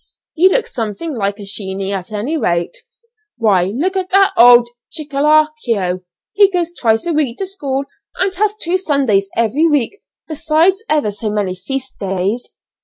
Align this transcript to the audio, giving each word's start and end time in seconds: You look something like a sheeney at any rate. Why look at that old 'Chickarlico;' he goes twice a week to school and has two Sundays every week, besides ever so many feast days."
You 0.33 0.49
look 0.49 0.65
something 0.65 1.13
like 1.13 1.37
a 1.37 1.45
sheeney 1.45 1.91
at 1.91 2.11
any 2.11 2.35
rate. 2.35 2.75
Why 3.37 3.65
look 3.65 3.95
at 3.95 4.09
that 4.09 4.31
old 4.35 4.67
'Chickarlico;' 4.91 6.01
he 6.31 6.49
goes 6.49 6.71
twice 6.71 7.05
a 7.05 7.13
week 7.13 7.37
to 7.37 7.45
school 7.45 7.83
and 8.17 8.33
has 8.33 8.55
two 8.55 8.79
Sundays 8.79 9.29
every 9.37 9.69
week, 9.69 10.01
besides 10.27 10.83
ever 10.89 11.11
so 11.11 11.29
many 11.29 11.53
feast 11.53 11.99
days." 11.99 12.51